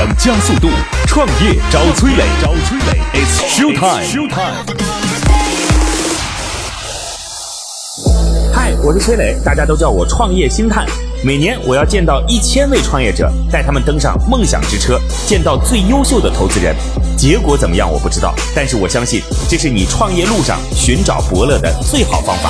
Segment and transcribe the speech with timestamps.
[0.00, 0.70] 想加速度，
[1.06, 4.66] 创业找崔磊，找崔磊，It's show time。
[8.50, 10.86] 嗨，我是崔磊，大家都叫我创业星探。
[11.22, 16.74] 每年我要见到一千位创业者，带他们登上梦想之车，见到最优秀的投资人。
[17.14, 19.20] 结果怎么样我不知道，但是我相信
[19.50, 22.48] 这是你创业路上寻找伯乐的最好方法。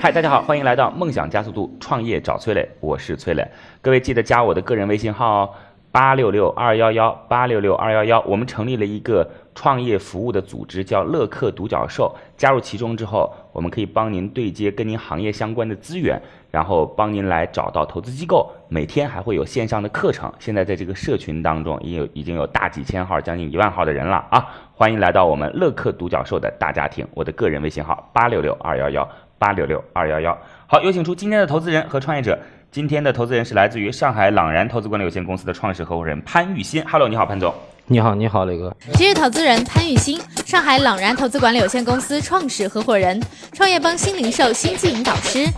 [0.00, 3.46] 嗨，大家好，欢迎来到梦想加速度创业找崔磊，我是崔磊。
[3.80, 5.54] 各位记得加我的个人微信号
[5.90, 8.20] 八六六二幺幺八六六二幺幺。
[8.22, 12.14] 我们成立了一个创业服务的组织，叫乐客独角兽。
[12.36, 16.20] 加入其中之后，我们可以帮您对接跟您行业相关的资源。
[16.50, 20.32] 然后帮您来找到投资机构，每天还会有线上的课程。
[20.38, 24.46] 现在在这个社群当中，已有已经有大几千号、将近一万号的人了啊！
[24.72, 27.06] 欢迎来到我们乐客独角兽的大家庭。
[27.12, 29.06] 我的个人微信号八六六二幺幺
[29.38, 30.38] 八六六二幺幺。
[30.66, 32.38] 好，有请出今天的投资人和创业者。
[32.70, 36.84] 今天的投资人是来自于上海朗然投资管理有限公司的创始合伙人潘玉新。
[36.86, 37.54] Hello，你好，潘总。
[37.86, 38.76] 你好，你好，磊哥。
[38.92, 43.18] 今日投资人潘玉新，上海朗然投资管理有限公司创始合伙人，
[43.54, 45.48] 创业邦新零售新经营导师。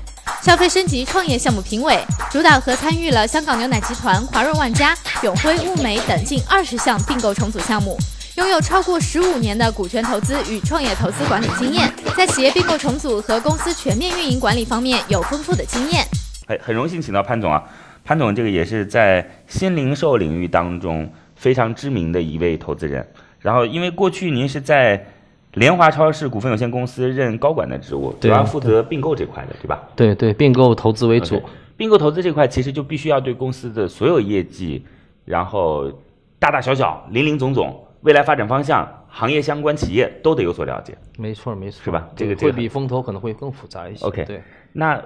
[0.40, 1.98] 消费升级创业项目评委，
[2.30, 7.98] 主导和参与了香港牛奶集团、华润万家、永辉物美等近二十项并购重组项目，
[8.36, 16.06] 拥有超过十五年的股权投资与创业投资管理经验，在企业并购重组和公司全面运营管理方面有丰富的经验。
[16.50, 17.64] 很很荣幸请到潘总啊，
[18.04, 23.06] 潘总这个也是在新零售领域当中非常知名的一位投资人，
[23.38, 25.06] 然后因为过去您是在。
[25.54, 29.82] 联华超市股份有限公司任高管的职务，主要负责并购这块的，对吧？
[29.96, 31.42] 对对，并购投资为主。
[31.76, 34.86] 并购投资这块其实就必须要对公司的所有业绩，
[35.24, 35.90] 然后
[36.38, 40.96] 大大小小、林林总总、未来发展方向、行业相关企业都得有所了解。
[41.18, 42.08] 没错没错，是吧？
[42.14, 44.06] 这个会比风投可能会更复杂一些。
[44.06, 44.40] OK，对。
[44.72, 45.02] 那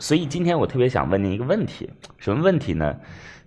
[0.00, 2.96] 所以今天我特别想问您一个问题，什么问题呢？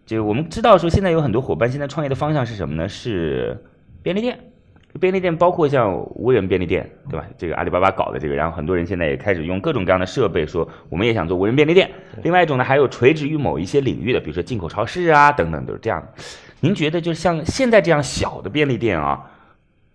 [0.05, 2.89] 就我们知道说现在有很多伙伴现在创业的方向是什么呢？
[2.89, 3.63] 是
[4.03, 4.37] 便利店。
[4.99, 7.25] 便利店包括像无人便利店，对吧？
[7.37, 11.89] 这个阿里巴巴搞的这个，然后很多人现在也开始用各种各样的设备，说我们也想做无人便利店。
[12.23, 16.21] 另外一种呢，还有垂直于某一些领域的，比如说进口超市啊等等，都是这样的。
[16.59, 19.31] 您觉得就像现在这样小的便利店啊，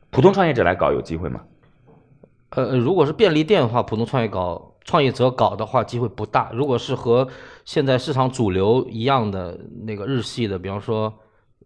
[0.09, 1.43] 普通创业者来搞有机会吗？
[2.51, 6.51] 呃，如果是便利店的话，普通创业搞创业者搞的话，机会不大。
[6.53, 7.27] 如果是和
[7.65, 11.13] 现在市场主流一样的那个日系的，比方说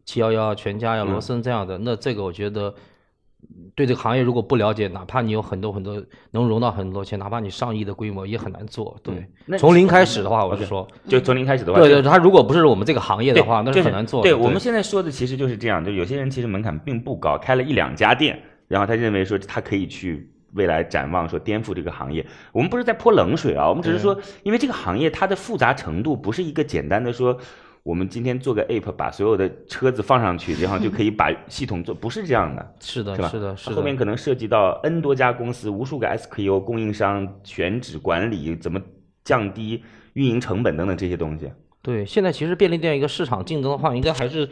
[0.05, 2.75] 七幺幺、全家呀、罗森这样的，那这个我觉得。
[3.75, 6.01] 对这个行业如果不了解，哪怕你有很多很多
[6.33, 8.95] 能融到很多钱，哪怕你上亿的规模也很难做。
[9.03, 9.27] 对，
[9.59, 14.23] 从零开始的话，我是说，就从零开始的话，对对，他如果不是我们这个行业的话，那是很难做。
[14.23, 18.39] 对，我们现在说的其实就是这样，就有些人其实门槛并不高，开了一两家店，
[18.69, 22.25] 然后他认为说他可以去未来展望说颠覆这个行业。
[22.53, 27.39] 我们不是在泼冷水啊，我们只是说，因为这个行业它的复杂程度不是一个简单的说。
[27.83, 33.29] 我们今天做个 app，把所有的车子放上去，然后就可以把系统做，不是这样的，是的，是吧？
[33.31, 33.77] 是的，是的。
[33.77, 38.79] 后面可能涉及到 n 多家公司、无数个 SKU 供应商、选址管理，怎么
[39.25, 41.51] 降低运营成本等等这些东西。
[41.81, 44.47] 对，现在其实便利店一个市场竞争的话，应该还是。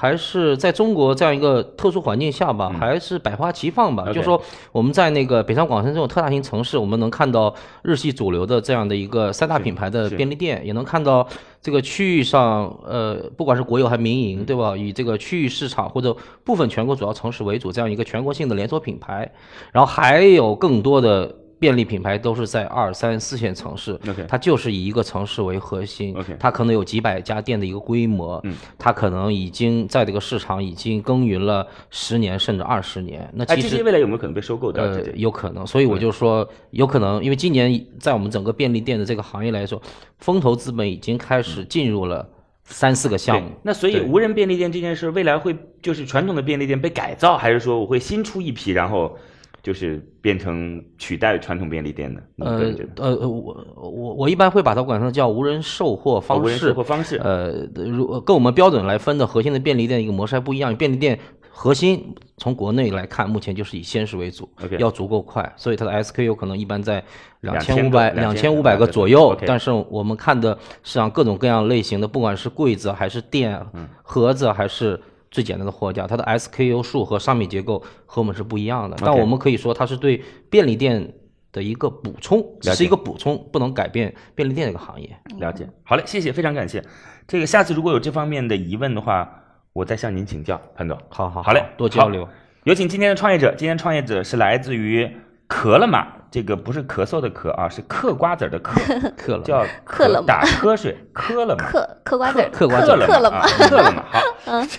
[0.00, 4.10] 还是在中国这样一个特殊环境下吧，还是百花齐放吧。
[4.14, 4.40] 就说
[4.72, 11.28] 我们在那个北上广深这种特大型城市，我们能看到日系主流的这样的一个三大品牌的便利店，也能看到
[11.60, 14.74] 这个区域上，呃，不管是国有还是民营，对吧？
[14.74, 19.30] 以这个区域市场或者部分全国主要城市为主，这样一个全国性的连锁品牌，
[19.70, 21.36] 然后还有更多的。
[21.60, 33.30] 便利品牌都是在二三四线城市，它就是以一个城市为核心，它可能有几百家店的一个规模，嗯它可能已经在这个市场已经耕耘了十年甚至二十年。
[33.34, 34.82] 那其实未来有没有可能被收购的？
[34.82, 35.66] 呃，有可能。
[35.66, 39.80] 所以我就说，有可能，因为今年在我们整个便利店的这个行业来说，
[40.18, 42.26] 风投资本已经开始进入了
[42.64, 43.50] 三四个项目。
[43.62, 49.14] 那所以无人便利店这件事，未来会就是传统的便利店被改造，还是说我会新出一批，然后？
[49.62, 56.42] 就是变成取代传统便利店的，呃呃，我我我一般会把它管成叫无人售货方式。
[56.42, 57.16] 无人售货方式。
[57.18, 60.74] 呃，如跟我们标准来分的核心的便利店一个模式还不一样。
[60.74, 61.18] 便利店
[61.50, 64.48] 核心从国内来看，目前就是以鲜食为主，
[64.78, 67.04] 要足够快，所以它的 SKU 可能一般在
[67.40, 69.36] 两千五百两千五百个左右。
[69.46, 73.60] 但是我们看的市场各种各样类型的，不管是柜子还是店
[74.02, 74.98] 盒子还是。
[75.30, 78.96] 最简单的货架，它的 SKU 数和商品结构和我们是不一样的。
[79.00, 81.14] 但我们可以说，它是对便利店
[81.52, 85.16] 的一个补充，只是一个补充，不能改变便利店这个行业。
[85.38, 86.84] 了解，好嘞，谢谢，非常感谢。
[87.28, 89.42] 这个下次如果有这方面的疑问的话，
[89.72, 90.98] 我再向您请教，潘总。
[91.08, 92.28] 好好好嘞，多交流。
[92.64, 95.08] 有请今天的创业者，今天创业者是来自于
[95.48, 98.72] 咳了嘛，这个不是咳嗽的咳啊，是嗑瓜子儿的嗑，
[99.18, 101.64] 嗑了叫嗑了 打瞌睡，嗑了嘛。
[101.64, 104.20] 嗑嗑瓜子儿，嗑瓜子儿了嘛，嗑了嘛啊，嗑了嘛，好，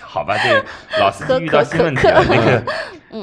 [0.00, 0.64] 好吧，这个
[0.98, 2.24] 老司机遇到新问题了。
[2.24, 2.62] 嗑那个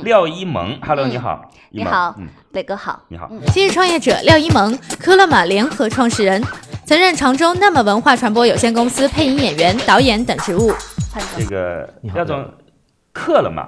[0.04, 1.42] 廖一萌，Hello，你好，
[1.72, 3.02] 你好嗯，磊哥好。
[3.08, 6.44] 你好，昔日创业者廖一萌，科勒玛联合创始人，
[6.86, 10.72] 曾任常州那么文化传播有限公司配音演员、导演等职务。
[11.12, 12.46] 潘这，个你好廖总，
[13.20, 13.68] 嗑了嘛？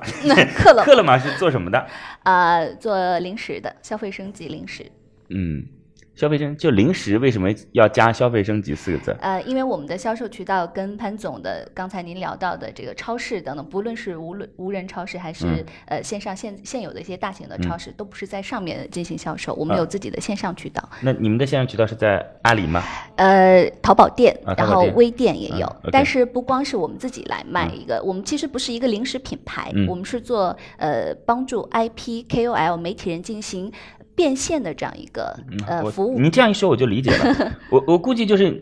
[0.55, 1.85] 嗑了 克了嘛是做什么的？
[2.23, 4.85] 呃，做零食的，消费升级零食。
[5.29, 5.65] 嗯，
[6.15, 9.15] 消费升就零食为什么要加消费升级四个字？
[9.21, 15.65] 呃，因为我们的销售渠道跟潘总的刚才您聊到的这个超市等等，不论是无论无人超市还是、嗯。
[15.87, 19.79] 呃线上现现有的一些大型的超市，都不是在上面进行销售，我们啊。
[19.79, 22.83] 有自己的线上渠道，那你们的线上渠道是在阿里吗？
[23.15, 24.67] 呃，淘宝店，啊宝店。
[24.67, 29.87] 然后微店也有，但是不光是我们自己来卖一个，我们其实不是一个零食品牌，嗯。
[29.87, 33.71] 我们是做呃帮助 IP KOL 媒体人进行
[34.15, 35.37] 变现的这样一个
[35.67, 36.19] 呃服务。
[36.19, 37.51] 您这样一说我就理解了。
[37.69, 38.61] 我我估计就是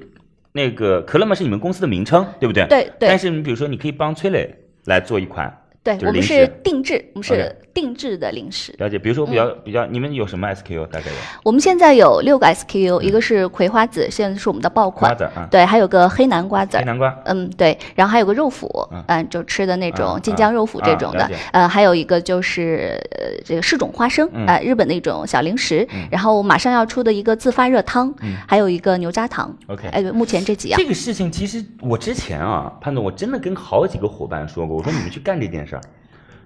[0.51, 2.66] 那个可乐嘛是你们公司的名称，对不对？
[2.68, 4.54] 对对但是你比如说，你可以帮崔磊
[4.86, 8.73] 来做一款对，我们是定制，我们是定制的零食。
[8.77, 8.99] 了解。
[8.99, 11.17] 比如说比较、嗯比较，你们有什么 SKU 大概有？
[11.43, 16.77] 我们现在有六个 SKU，、一个是葵花籽，现在是我们的爆款，瓜子啊，对，还有个黑南瓜籽。
[16.77, 17.17] 黑南瓜。
[17.25, 35.81] 嗯，对，然后还有个肉脯，嗯嗯，就吃的那啊种晋江肉脯这种的，呃，还有一个就是呃这个柿种花生，嗯呃，日本的一种小零食，嗯然后马上要出的一个自发热汤，嗯还有一个牛轧糖，OK 哎，对目前这几样这，个事情其实我之前啊，潘总，我真的跟好几个伙伴说过，我说你们去干这件事儿。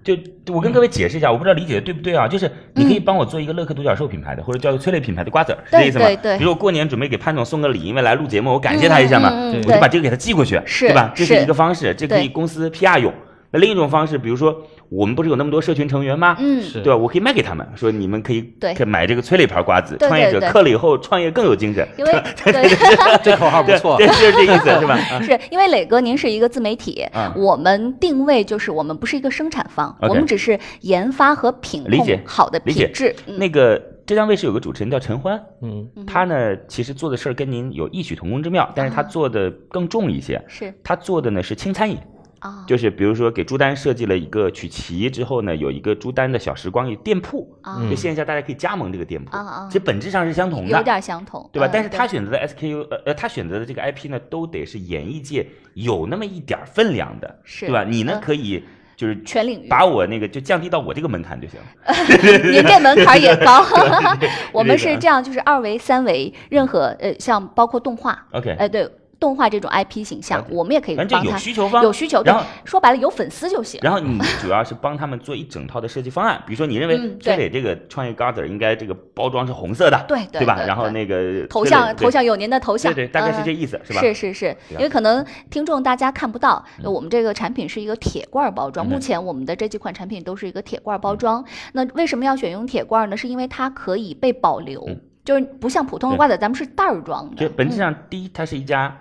[0.03, 0.13] 就
[0.53, 2.27] 我跟各位解释一下，我不知道理解的对不对啊？
[2.27, 6.05] 就是你可以帮我做一个乐客独角兽品牌的，或者叫个催泪品牌的瓜子儿，是这意思吗？
[6.07, 11.13] 对对比如我过年准备给潘总送个礼，因为来录节目，我感谢他一下嘛，我就把这个给他寄过去，是对吧？
[11.15, 13.13] 这是是一个方式，这可以公司 PR 用。
[13.51, 16.35] 那另一种方式，比如说我们不是有那么多社群成员吗？
[16.39, 16.97] 嗯，是对吧？
[16.97, 22.11] 我可以卖给他们，说你们可以对买这个催泪牌瓜子，创业者嗑了以后创业更有精神，因为
[22.43, 23.17] 对。
[23.23, 24.07] 这口号不错对，。
[24.07, 24.95] 就是这意思，是吧？
[25.11, 33.15] 啊 是因为磊哥，您是一个自媒体，嗯我们定位就是我们不是一个生产方我们只是研发和品理解控好的理解品质。
[33.27, 40.41] 嗯那个浙江卫视有个主持人叫陈欢，嗯，他呢其实做的事儿跟您有异曲同工之妙，但是他做的更重一些。
[40.47, 41.97] 是他做的呢是轻餐饮，
[42.43, 49.31] 啊，就是比如说给朱丹设计了一个曲奇之后呢，有一个朱丹的小时光有店铺，啊就线下大家可以加盟这个店铺
[49.67, 50.83] 其实本质上是相同的有。
[50.83, 51.67] 点相同，对吧？
[51.67, 57.85] 嗯但是他选择的 SKU，呃呃，他选择的这个 IP 呢，都得是演艺界有那么一点分量的，是对吧？
[57.85, 58.61] 你呢嗯可以
[58.97, 61.93] 就是全领域把我那个就降低到我这个门槛就行了。
[62.51, 63.65] 您这门槛也高。
[64.51, 68.87] 我们是这样，就是二维、三维，任何呃，像包括动画，OK，哎，对，
[69.23, 73.79] 动画这种 IP 形象我们也可以帮他需求方，有需求，对然后，说白了有粉丝就行。
[73.81, 80.61] 然后你主要是帮他们做一整套的设计方案，比如说你认为嗯对崔磊这个创业瓜子儿应该这个包装是红色的，对对对吧？
[80.67, 84.01] 然后那个头像头像有您的头像，对对，大概是嗯这意思，是吧？
[84.01, 88.85] 是是是，因为可能听众大家看不到，嗯我们这个产品是一个铁罐包装。
[88.85, 91.43] 嗯目前我们的这几款产品都是一个铁罐包装。
[91.71, 93.15] 那为什么要选用铁罐呢？
[93.15, 97.37] 是因为它可以被保留嗯，就是不像普通的对瓜子，咱们是袋儿装的。
[97.37, 98.95] 就本质嗯上，第一，它是一家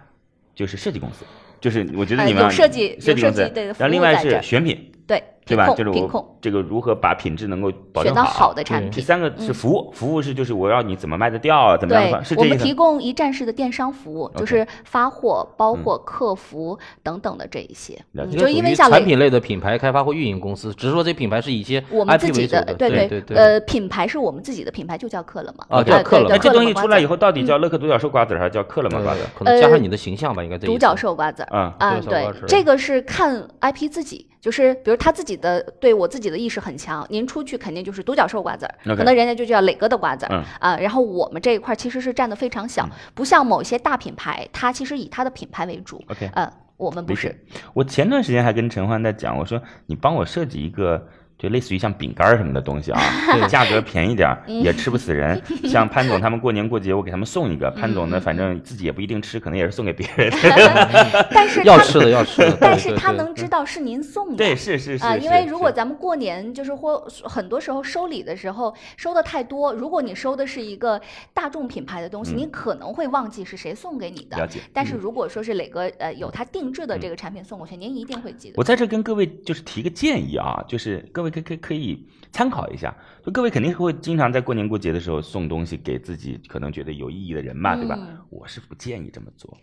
[0.54, 1.24] 就是设计公司，
[1.60, 5.22] 就是我觉得呃你们有设计设计公司对，然后另外是选品，对
[5.52, 5.68] 对吧？
[5.74, 8.90] 就是品控我这个如何把品质能够保证选到好的产品。
[8.90, 12.72] 第三个是嗯服务，服务是就是我要你怎么卖得掉，怎么样我们提。
[12.72, 17.94] 供一站式的电商服务，就是发货、包括、客服等等的这一些。
[18.12, 25.64] 了解嗯就因为像磊产品类的品牌开发或运营公司，只是说这品牌是以一些我们自己的对对对，呃，品牌是我们自己的品牌，就叫克了嘛。
[25.68, 29.26] 啊呃叫克了那这东西出来以后，到底叫乐克独角兽瓜子还是叫克了嘛瓜子儿？
[29.38, 31.54] 可能加上你的形象吧，应该这独角兽瓜子儿。
[31.54, 40.78] 啊，啊，对这个是看 IP 自己，就是比如他自己的对我自己的意识很强，您出去肯定就是独角兽瓜子儿可能人家就叫磊哥的瓜子儿、嗯啊。
[40.78, 46.02] 然后我们这一块其实是占的非常小，不像某些大品牌，它其实以它的品牌为主。
[46.08, 47.36] OK 呃，我们不是。
[47.74, 51.06] 我前段时间还跟陈欢在讲，我说你帮我设计一个。
[51.42, 53.02] 就类似于像饼干儿什么的东西啊，
[53.50, 55.42] 价格便宜点也吃不死人。
[55.66, 57.68] 像潘总他们过年过节，我给他们送一个。
[57.72, 60.30] 潘总呢，嗯反正自己也不一定吃，可能也是送给别人。
[61.34, 64.36] 但是他要吃的要吃的，但是他能知道是您送的。
[64.36, 71.00] 对，是是是啊，因为如果咱们过年就是或很多时候收礼的时候收的太多，如果你收的是一个
[71.34, 74.36] 大众品牌的东西，嗯你可能会忘记是谁送给你的。
[74.36, 74.60] 了解。
[74.72, 78.54] 但是如果说是磊哥呃有他定制的这个产品送过去，您一定会记得。
[78.58, 82.94] 我在这跟各位就是提个建议啊，就是各位可可可以参考一下。
[83.24, 88.18] 就各位肯定会经常在过年过节的时候送东西给自己可能觉得有意义的人嘛，对吧嗯？
[88.30, 89.56] 我是不建议这么做，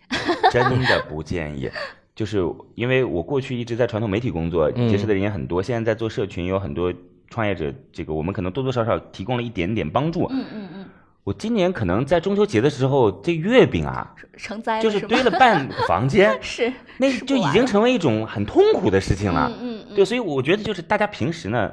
[0.50, 1.70] 真的不建议。
[2.14, 6.92] 就是因为我过去一直在传统媒体工作，嗯结识的人也很多，现在在做社群，有很多
[7.30, 10.26] 创业者，这个我们可能多多少少提供了一点点帮助。
[10.30, 10.84] 嗯嗯嗯，
[11.22, 19.52] 我今年可能在中秋节的时候，这月饼啊，成灾了就是堆了半个房间， 是那就已经成为一种很痛苦的事情了。
[19.60, 21.70] 嗯嗯对，所以我觉得就是大家平时呢，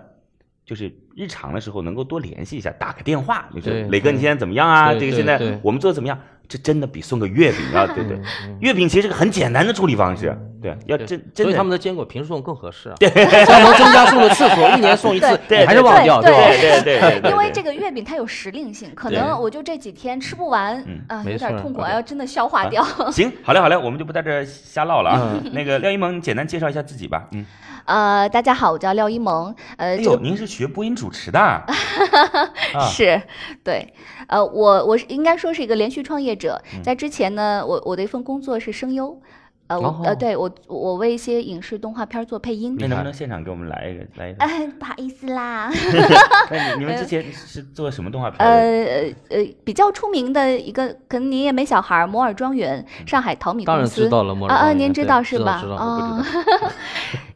[0.66, 4.94] 就是日常的时候能够多联系一下，打个电话，就是对磊哥你现在怎么样啊？
[4.94, 6.20] 这个现在我们做的怎么样？
[6.48, 8.20] 这真的比送个月饼啊 对对。
[8.60, 15.28] 月饼其实是个很简单的处理方式，对，要对真真的所以他们的坚果平时送更合适啊，这样能增加送的次数， 一年送一次，
[15.66, 16.38] 还是忘掉，对吧？
[16.50, 22.84] 对对对对对，因为这个月饼它有时令性，可能我就这几天吃不完嗯啊，有点痛苦要真的消化掉。
[23.12, 25.32] 行，好嘞好嘞，我们就不在这儿瞎唠了啊。
[25.44, 27.28] 嗯那个廖一萌，你简单介绍一下自己吧。
[27.32, 27.46] 嗯，
[27.86, 31.66] 呃，大家好，我叫廖一萌，呃，哎呦，您是学播音主持的啊？
[32.90, 33.22] 是
[33.64, 33.94] 对，
[34.28, 39.20] 呃，我我是应该说是一个连续创业者，嗯在之前呢，我我的一份工作是声优。
[39.68, 42.76] 呃，我、呃，哦对我我为一些影视动画片做配音。
[42.80, 44.44] 那能不能现场给我们来一个来一个？
[44.44, 45.70] 哎，不好意思啦，
[46.50, 48.46] 那你你们之前是做什么动画片的？
[48.46, 54.04] 呃呃，比较出名的一个，可能您也没小孩儿，摩尔庄园，上海淘米当然公司。
[54.04, 55.60] 知道了，莫啊啊，您知尔庄园对道是吧？
[55.62, 56.26] 知道知道啊
[56.64, 56.72] 我，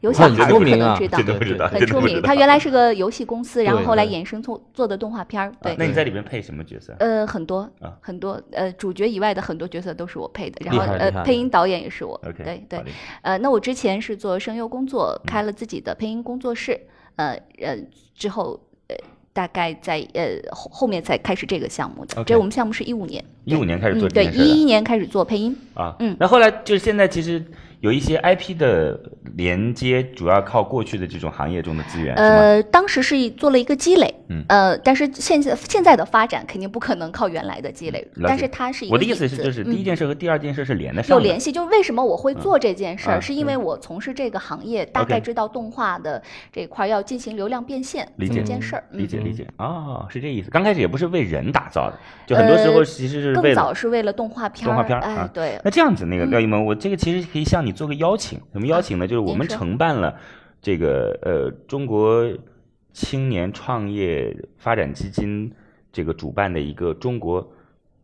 [0.00, 2.22] 有小孩儿可出名啊能知道真，的不知道，很出名。
[2.22, 6.94] 他原来是个游戏公司，然后后来衍生做做的动画片对，那你在里面配什么角色？
[6.98, 12.18] 呃，很多啊很多呃，主角以外的很多角色都是我配的，然后呃，配音导演也是我。
[12.26, 12.84] OK，对对
[13.22, 16.80] 呃，那我之前是做声优工作，嗯开了自己的配音工作室，
[17.16, 17.76] 呃呃，
[18.14, 18.96] 之后呃，
[19.32, 22.22] 大概在呃后后面才开始这个项目的。
[22.24, 25.56] 这我们项目是一五年，一五年开始做嗯，对，一一年开始做配音。
[25.74, 27.44] 啊，嗯那后来就是现在其实
[27.82, 28.96] 有一些 IP 的
[29.34, 34.44] 连接，主要靠过去的这种行业中的资源，呃，当时是做了一个积累，嗯。
[34.48, 46.22] 呃，但是现在现在的发展肯定不可能靠原来的积累，但是它是一个我的意思是，就是第一嗯件事和第二件事是连得上的，有联系，就是为什么我会做这件事儿，啊是因为我从事这个行业，大概知道动画的
[46.52, 48.84] 这块儿要进行流量变现这件事儿。
[48.92, 49.00] 嗯。
[49.00, 49.44] 理解理解。
[49.56, 50.50] 哦，是这意思。
[50.50, 51.98] 刚开始也不是为人打造的，
[52.28, 59.06] 就很多时候呃其实是为更早是为了动画片儿，动画片儿哎啊，对，那这样子，那个廖一萌，我这个其实可以向你做个邀请，什么邀请呢？
[59.06, 60.16] 就是我们承办了
[60.60, 62.30] 这个呃中国
[62.92, 65.52] 青年创业发展基金
[65.92, 67.52] 这个主办的一个中国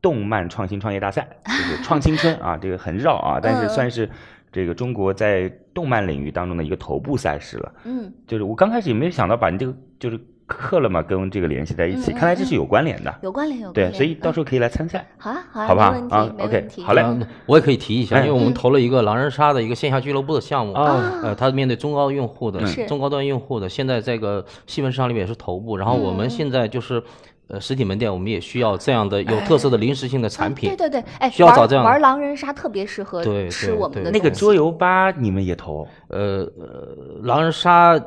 [0.01, 4.09] 动漫创新创业大赛， 就是创青春啊，这个很绕啊，但是嗯算是
[4.51, 7.75] 这个中国在动漫领域当中的一个头部赛事了。
[7.85, 13.15] 嗯，就是我刚开始也没有想到把你这个就是克了嘛跟这个联系在一起，看来这是有关联的。
[13.23, 15.07] 有关联有关对，所以到时候可以来参赛。
[15.19, 16.83] 候好啊好啊，好不好没问题啊没 OK，问题。
[16.83, 25.77] 好嘞嗯我也可以提一下，哎因为我们嗯投了一个狼人杀的一个线下俱乐部的项目，啊呃，它面对中高用户的、是中高端用户的，现在这个细分市场里面也是头部。
[25.77, 27.03] 然后我嗯们现在就是，
[27.49, 30.75] 呃，实体门店我们也需要这样的有特色的临时性的产品啊。
[30.77, 35.87] 对对对，哎，需要找这样的玩玩狼人杀特别适合对吃我们的那个桌游吧，你们也投？
[36.09, 37.99] 呃呃，狼人杀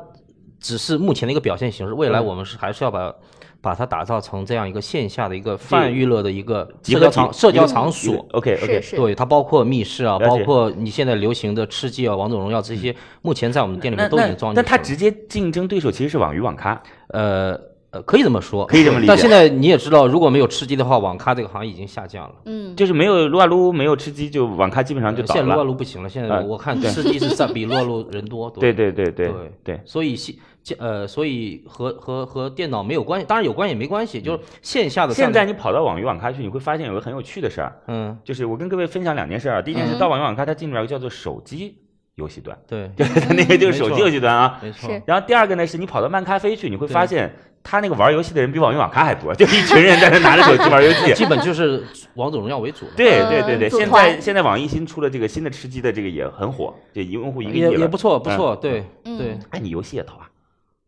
[0.62, 3.12] 只是目前的一个表现形式，未来嗯我们是还是要把
[3.60, 8.26] 把它打造成这样一个线下的一个泛娱乐的一个社交场社交场所。
[8.32, 14.62] OK OK，对，它包括密室啊，包括你现在流行的吃鸡啊、王者荣耀这些，目前在我们店里面都已经装进去了。
[14.62, 17.58] 那它直接竞争对手其实是网鱼网咖，呃
[17.90, 22.34] 呃，可以这么说，可以这么理解 但现在你也知道，如果没有吃鸡的话，网咖这个行业已经下降了。
[22.46, 25.62] 嗯，就是没有撸啊撸，没有吃鸡，就网咖基本上就倒了现在撸啊。
[25.62, 28.50] 撸不行了，现啊在我看吃鸡是在比撸啊撸人多。
[28.58, 38.16] 对对对对对对，所以现这呃，所以和和和电脑没有关系，当然有关系也没关系，就是线下的现在你跑到网鱼网咖去，你会发现有个很有趣的事儿，嗯。
[38.22, 39.62] 就是我跟各位分享两件事儿啊。
[39.62, 39.98] 第一件事，嗯。
[39.98, 41.76] 到网鱼网咖，它进入了一个叫做手机
[42.14, 44.58] 游戏端，对， 就是它那个就是手机游戏端啊。
[44.62, 44.90] 没错。
[45.04, 51.12] 然后第二个呢，是你跑到漫咖啡去，你会发现他那个玩游戏的人比网鱼网咖还多，就一群人在那拿着手机玩游戏。
[51.14, 51.82] 基本就是
[52.14, 59.18] 王者荣耀为主，对呃对对对，现在现在网易新出了这个新的吃鸡的这个也很火，这用户一个亿也也不错不错，对嗯。
[59.18, 60.28] 对，哎，你游戏也投啊？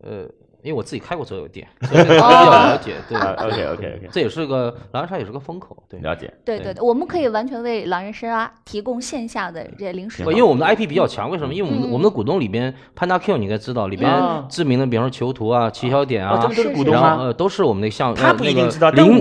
[0.04, 0.22] 呃，
[0.62, 6.00] 因为我自己开过桌游店， 所以比较了解，对啊，OK OK OK，这也是个狼人杀也是个风口，对。
[6.00, 6.32] 了解。
[6.44, 11.52] 对对对对，我们可以完全为狼人杀提供线下的这些零食因为我们的 IP 比较强，为什么？
[11.54, 17.00] 因为我们我们的股东里边，Panda Q 你应该知道，里边嗯知名的，比方说囚徒啊、奇小点啊哦，他，们都是是股东吗？
[17.02, 19.20] 然后呃都是我们的项，他不呃那个一定知道，但零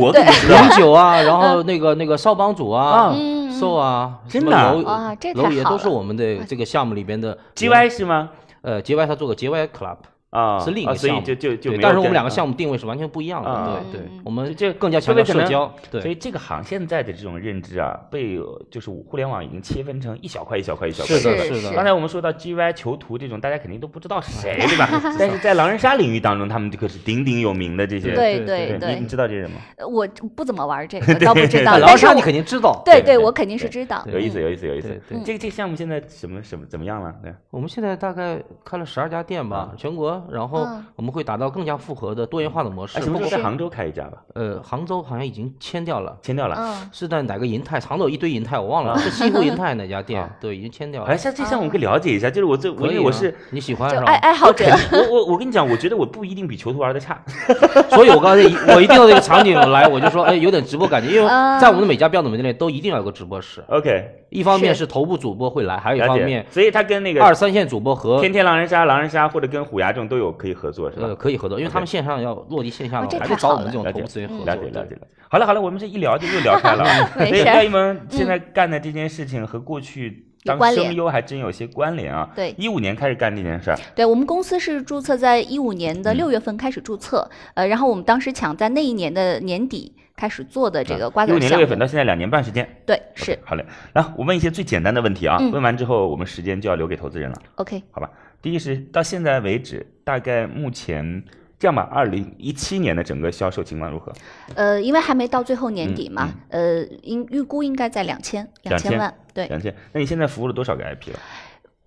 [0.77, 3.13] 九啊，然后那个那个少帮主啊
[3.59, 4.57] 瘦啊，什么真的
[4.89, 8.29] 啊这太楼爷都是我们的这个项目里边的 GY 是吗？
[8.61, 9.97] 呃 GY 他做个 GY Club
[10.33, 18.37] 啊，是另一啊所以个项目，就就就没有对但是我们两个项目定位是完全不一样啊的，对对我们这更加强调社交，对所以这个行现在的这种认知啊，被
[18.71, 21.15] 就是互联网已经切分成一小块一小块一小块。
[21.15, 24.89] 是的是是的刚才我们说到 GY 囚徒这种，大家肯定都不知道是谁， 对吧？
[25.19, 28.13] 但是在狼人杀领域当中，他们可是鼎鼎有名的这些。
[28.13, 29.57] 对对对你你知道这些人吗？
[29.77, 34.03] 呃我不怎么玩这个， 倒不知道， 狼人杀你肯定知道，对对对我肯定是知道。
[34.11, 35.17] 有意思，有意思，有意思对。
[35.17, 37.13] 对这个这个项目现在什么什么怎么样了？
[37.21, 43.01] 对，我们现在大概开了十二家店吧，全国车，然后嗯我们会达到更加复合的多元化的模式哎，。
[43.01, 44.17] 什么时候在杭州开一家吧？
[44.35, 46.17] 呃，杭州好像已经签掉了。
[46.21, 46.55] 签掉了。
[46.57, 47.79] 嗯，是在哪个银泰？
[47.79, 50.29] 常州有一堆银泰，我忘了，是西湖银泰 哪家店？
[50.39, 51.09] 对，已经签掉了。
[51.09, 53.35] 哎，像这项我们可以了解一下，就是我这我我是。
[53.51, 54.15] 你喜欢是爱？
[54.15, 54.65] 爱好者。
[54.91, 57.21] 我我我跟你讲，我觉得我不一定比囚徒玩的差。
[57.91, 63.63] 所以我刚才一我一定要这个场景来，我就说，哎，有点直播感觉，因为啊在我们的每家标准门店里都一定要有个直播室。
[63.67, 66.45] OK，一方面是是头部主播会来，还有一方面。
[66.49, 71.15] 所以他跟那个二三线主播和天天狼人杀、狼人杀或者跟虎牙这种都有可以合作，是吧呃？
[71.15, 74.45] 可以合作，因为他们线上要落地线下的话，还太好了得找我们这种了解投资人合作。
[74.45, 75.01] 了解了解了。
[75.27, 77.09] 好了好了，我们这一聊就又聊开了啊。
[77.17, 82.29] 没事所以廖一萌现在干的这件事情和过去当声优还真有些关联啊。
[82.35, 92.67] 对一五年开始干这件事儿，对我们公司是注册在一五年的嗯六月份开始注册，呃，然后我们当时抢在那一年的年底开始做的这个瓜一五子儿项目年六月份到现在两年半时间。
[92.85, 97.81] 对，是好嘞，来我问一些最简单的问题啊，嗯问完之后我们时间就要留给投资人了，OK。
[97.89, 98.09] 好吧？
[98.43, 101.23] 第一是到现在为止，大概目前
[101.57, 104.11] 这样吧，二零一七年的整个销售情况如何？
[104.53, 109.73] 呃，因为还没到最后嗯年底嘛，呃，应预估应该在两千两千2000万，对，两千。
[109.93, 111.19] 那你现在服务了多少个 IP 了？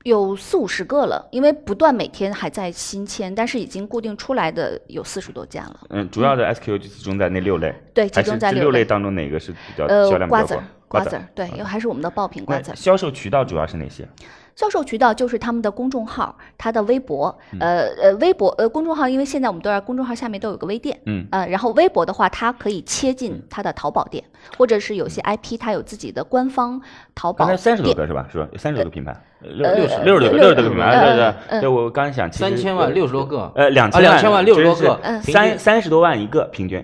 [0.04, 5.80] 有四五十个了，因为不断每天还在新签，但是已经固定出来的有四十多家了。
[5.90, 8.56] 嗯，主要的 SKU 就集中在那六类，对，集中在类。
[8.56, 12.74] 这六类当中哪个是比较呃销，量比较高瓜子儿？，瓜子对，因为还是我们的爆品瓜子儿。
[12.74, 14.08] 销售渠道主要是哪些？
[14.56, 24.24] 销售渠道就是他们的公众号、他的微博，嗯呃呃，微博呃公众号，因为现在我们都在公众号下面都有个微店，嗯，呃，然后微博的话，它可以切进它的淘宝店，
[24.56, 26.80] 或者是有些 IP 它有自己的官方
[27.14, 27.92] 淘宝刚才三十多。
[27.92, 28.26] 个是吧？
[28.32, 28.48] 是吧？
[28.50, 31.68] 有三十多个品牌，六呃六十六十多个六六十多个品牌，呃对对呃对。
[31.68, 36.82] 我刚想，三千万六十多个，呃，两啊，两千万六十多个，嗯三三十多万一个平均，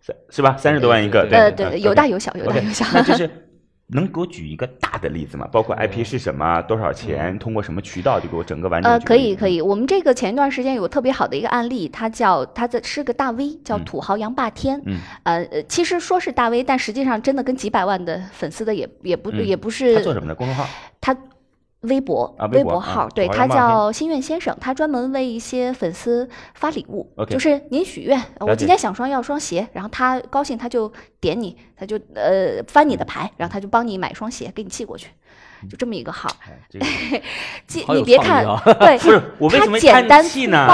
[0.00, 0.56] 三是吧？
[0.58, 2.84] 三十多万一个，对对，有大有小，有大有小。
[3.02, 3.30] 就是
[3.88, 5.46] 能给我举一个大的例子吗？
[5.52, 9.48] 包括 IP 是什么，多少嗯钱，通过什么渠道，就给我整个完整呃，可以可。
[9.48, 14.80] 以，我们这个前一段时间有个特别好的一个案例，它叫它的是个大 V，叫嗯土豪杨霸天。
[14.86, 19.94] 嗯，呃呃，其实说是大 V，但实际上真的跟几百万的粉丝的也也不、嗯也不是。
[19.94, 20.34] 他做什么的？
[20.34, 20.66] 公众号。
[21.00, 21.14] 他
[21.82, 35.08] 微博啊微博号，啊对他叫心愿先生，他专门为一些粉丝发礼物就是您许愿，呃我今天想双要双鞋，然后他高兴他就点你，他就呃翻你的牌，然后他就帮你买双鞋给你寄过去，
[35.68, 36.30] 就这么一个号。
[36.40, 37.20] 哎
[37.66, 38.44] 这 你别看，
[38.78, 40.68] 对， 不是我为什么简单叹气呢？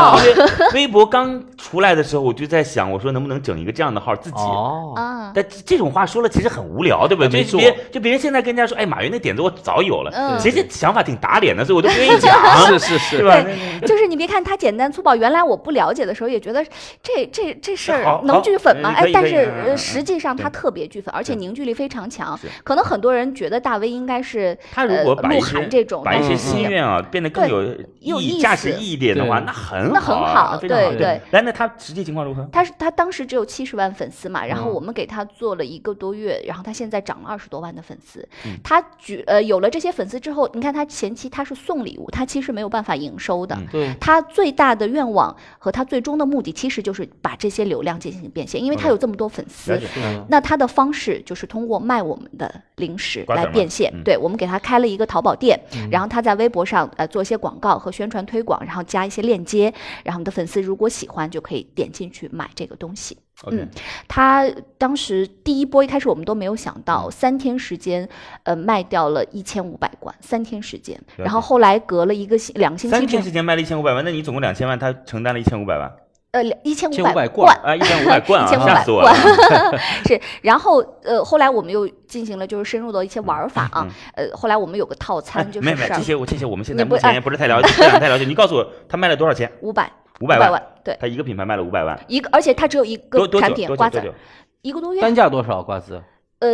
[0.74, 4.38] 微博刚出来的时候，我就在想，我说能不能整一个这样的号自己。
[4.38, 7.28] 哦，啊，但这这种话说了，其实很无聊，对不对？
[7.28, 7.58] 没错。
[7.58, 10.38] 就别就别人现在跟人家说，哎，马云那点子我早有了，嗯。
[10.38, 12.34] 其实这想法挺打脸的，所以我都不愿意讲，
[12.66, 13.44] 是是是，对吧？
[13.86, 16.64] 就是你别看他简单粗暴，原来我不了解的时候也觉得
[17.02, 18.94] 这这这事儿能聚粉吗？
[18.96, 22.38] 哎但是实际上他特别聚粉，而且凝聚力非常强。
[22.64, 27.62] 可能很多人觉得大 V 应该是他如果呃鹿把一些晗这种，把一些心愿啊变得更有
[28.00, 29.46] 有意义价值意义点的话，对。
[29.46, 30.88] 那很那很好啊，好非常好。
[30.90, 31.20] 对对。
[31.30, 32.48] 来，那他实际情况如何？
[32.52, 38.20] 他是他当时只有七十万粉丝嘛，然后嗯我们给他做了一个多月，然后他现在涨了二十多万的粉丝。
[38.46, 43.56] 嗯他举呃有了这些粉丝之后，你看他前期他是送礼物，他其实没有办法营收的。
[43.56, 49.72] 嗯对，他最大的愿望和他最终的目的，其实就是把这些流量进行变现，因为他有这么多粉丝。
[49.96, 53.90] 嗯那他的方式就是通过卖我们的零食来变现。
[53.92, 59.72] 嗯对，我们给他开了一个淘宝店，嗯然后他在微博上呃做一些广告和宣传推广，然后加一些链接，
[60.04, 63.16] 然后我们的粉丝如果喜欢就可以点进去买这个东西。
[63.44, 63.68] OK，嗯
[64.08, 68.06] 他当时第一波一开始我们都没有想嗯到，三天时间，
[68.42, 71.00] 呃，卖掉了一千五百罐，三天时间。
[71.16, 75.90] 然后后来隔了一个星两个星期，三天时间卖了一千五百万，那你总共两千万，他承担了一千五百万
[76.32, 79.14] 呃，一千五百罐啊，一千五百罐啊，1500吓死我了。
[80.04, 88.24] 是，然后呃，后来我们又进行了就是深入的一些玩法啊，呃，后来我们有个套餐，就嗯没有没有，是这些我这些我们现在目前也不是太了解，不想太了解。
[88.26, 89.50] 你告诉我，他卖了多少钱？
[89.62, 92.96] 五百五百万，对，他一个品牌卖了五百万，一个，而且它只有一？
[92.96, 93.68] 个产品？
[93.76, 94.14] 瓜子儿？
[94.62, 95.00] 一个多月。
[95.00, 95.62] 单价多少？
[95.62, 96.02] 瓜子
[96.40, 96.48] 呃，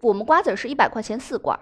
[0.00, 1.60] 我们瓜子儿是一百块钱四罐儿，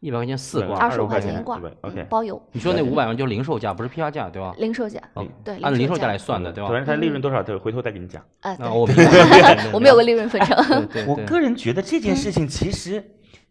[0.00, 4.54] 一百块钱四对罐，二十五块钱一罐，OK 嗯包邮，你说那五百万就是零售价，不是批发价，对吧？
[4.58, 6.68] 零售价，哦对，按零售价价来算的，对吧？
[6.68, 8.22] 反正它利润多少，对回头再给你讲。
[8.40, 8.94] 啊，那我们
[9.72, 10.56] 我们有个利润分成。
[11.08, 13.02] 我个人觉得这件事情其实，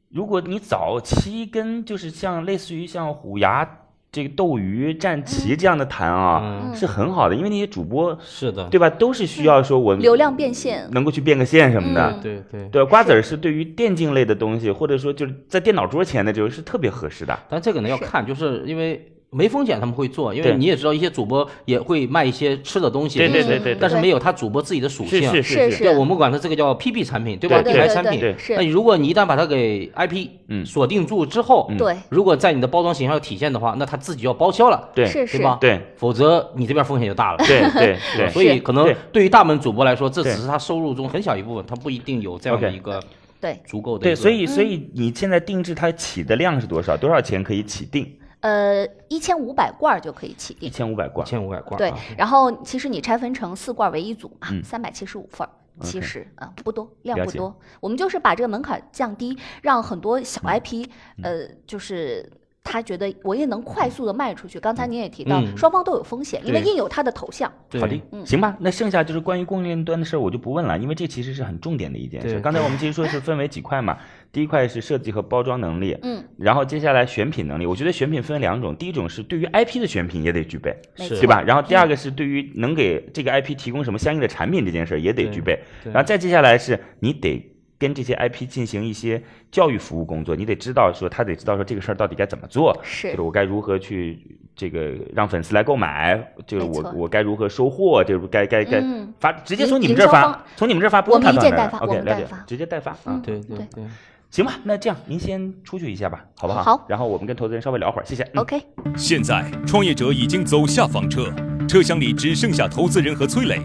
[0.10, 3.68] 如果你早期跟就是像类似于像虎牙、
[4.12, 6.76] 这个斗鱼、战旗这样的谈啊，嗯。
[6.76, 12.12] 是很好的，因为那些主播是的，对吧，都是需要说我流量变现，能够去变个现什么的。
[12.12, 12.20] 嗯。
[12.22, 12.70] 对对。
[12.70, 17.38] 对，瓜子儿是对于电竞类的东西，或者说就是在电脑桌前的就是特别合适的。
[17.50, 25.22] 但这个呢要看，就是因为没风险他们会做，因为你也知道一些主播也会卖一些吃的东西，对对对对，但是没有他主播自己的属性。
[25.30, 27.62] 是是是对，我们管它这个叫 PP 产品，对吧？
[27.62, 28.36] 品牌产品。
[28.52, 35.58] 那如果你一旦把它给 IP 嗯锁定住之后，对如果在你的包装形象要体现的话，那他自己要包销了，对是是对吧？
[35.60, 37.38] 对否则你这边风险就大了。
[37.46, 43.02] 对对对， 所以可能对对于大门主播来说，这只是他收入中很小一部分，他不一定有这样的一个
[43.42, 44.16] 对，足够的对。
[44.16, 46.96] 所以所以你现在定制它起的量是多少？
[46.96, 48.10] 多少钱可以起订？
[48.48, 50.70] 呃，一千五百罐儿就可以起一。
[50.70, 51.30] 千五百罐一。
[51.30, 51.78] 千五百罐。
[51.78, 55.52] 对啊，然后其实你拆分成四罐为一组嘛嗯，三百七十五份儿。
[55.82, 57.56] 其实啊、不多，量不多。
[57.80, 60.90] 我们就是把这个门槛降低，让很多小嗯 IP，、
[61.22, 62.28] 呃，就是
[62.64, 64.60] 他觉得我也能快速的卖出去。
[64.60, 67.48] 刚才您也提到，嗯双方都有风险，因为印有他的头像。
[67.80, 72.40] 好的，行吧，那剩下就是关于供应链端的事儿，我就不问了，因为这其实是很重点的一件事。
[72.40, 74.00] 刚才我们其实说是分为几块嘛，
[74.32, 77.66] 第一块是设计和包装能力，嗯，然后接下来选品能力。
[77.66, 81.42] 我觉得选品分两种，第一种是对于 IP 的选品也得具备，是对吧？
[81.42, 87.54] 然后第二个是对于能给这个 IP 提供什么相应的产品这件事儿也得具备，然后再接下来是你得。
[87.80, 94.20] 跟这些 IP 进行一些教育服务工作，你得知道说他得知道说这个事儿到底该怎么做，是就是我该如何去
[94.56, 103.22] 这个让粉丝来购买，就是我我该如何收货，就是该该该嗯发直接从你们这儿发从你们这儿发，不我们用他到那儿一件代发 OK，了解直接代发啊嗯。
[103.22, 103.84] 对对对对。
[104.30, 106.62] 行吧，那这样您先出去一下吧，好不好？
[106.62, 108.24] 好然后我们跟投资人稍微聊会儿，谢谢。
[108.34, 108.62] 嗯 OK。
[108.96, 111.32] 现在，创业者已经走下房车，
[111.68, 113.60] 车厢里只剩下投资人和崔磊。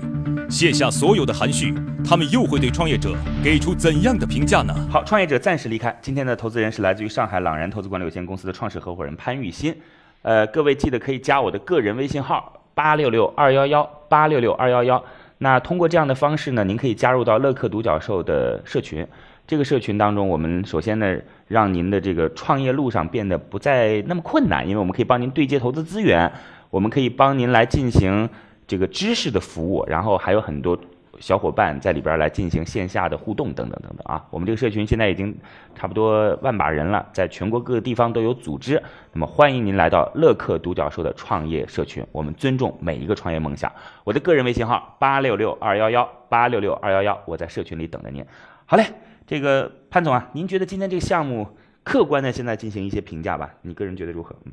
[0.49, 4.75] 卸下所有的含蓄，他们又会对创业者给出怎样的评价呢？
[4.91, 5.97] 好，创业者暂时离开。
[6.01, 9.75] 今天的投资人是来自于上海朗然投资管理有限公司的创始合伙人潘玉新。
[10.23, 15.03] 呃，各位记得可以加我的个人微信号八六六二幺幺八六六二幺幺。
[15.39, 19.07] 那通过这样的方式呢，您可以加入到乐客独角兽的社群。
[19.53, 21.15] 这个社群当中，我们首先呢，
[21.47, 26.33] 让您的这个创业路上变得不再那么困难，因为我们可以帮您对接投资资源，
[26.71, 28.27] 我们可以帮您来进行
[28.67, 30.79] 这个知识的服务，然后还有很多
[31.21, 34.25] 小伙伴在里边来进行线下的互动等等等等啊。
[34.31, 35.37] 我们这个社群现在已经
[35.75, 38.83] 差不多万把人了，在全国各个地方都有组织。
[39.13, 43.71] 那么欢迎您来到乐客独角兽的创业社群，我们尊重每一个创业梦想。
[44.03, 48.25] 我的个人微信号八六六二幺幺八六六二幺幺，我在社群里等着您。
[48.65, 48.87] 好嘞，
[49.33, 51.49] 这个潘总啊，您觉得今天这个项目
[51.83, 53.49] 客观的现在进行一些评价吧？
[53.63, 54.37] 你个人觉得如何？
[54.45, 54.53] 嗯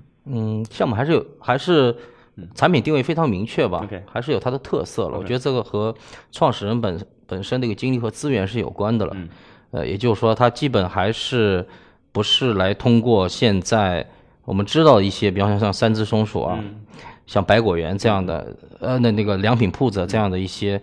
[0.62, 1.94] 嗯，项目还是有，还是
[2.56, 5.18] 产品定位非常明确吧还是有它的特色了。
[5.18, 5.94] 我觉得这个和
[6.32, 9.12] 创始人本本身的一个经历和资源是有关的了。
[9.18, 9.28] 嗯
[9.72, 11.68] 呃，也就是说，它基本还是
[12.14, 14.08] 不是来通过现在
[14.46, 16.76] 我们知道一些，比方说像三只松鼠啊，嗯
[17.28, 20.82] 像百果园这样的，呃，那那个良品铺子这样的一些。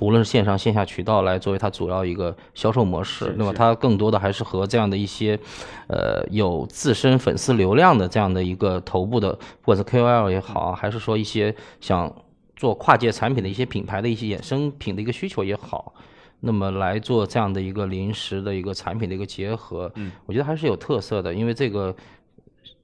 [0.00, 5.38] 无论是线上线下渠道来作为它主要一个销售模式，那么它更多的还是和这样的一些，
[5.86, 12.14] 呃，有自身粉丝流量的这样的一个头部的，不管是 KOL 也好啊，还是说一些想
[12.56, 15.94] 做跨界产品的一些品牌的一些衍生品的一个需求也好，
[16.40, 21.94] 那么来做这样的一个临时的一个产品的一个结合，嗯，我觉得还是有特色的，因为这个